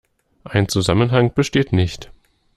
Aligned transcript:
Ein 0.45 0.67
Zusammenhang 0.67 1.31
besteht 1.35 1.73
nicht. 1.73 2.09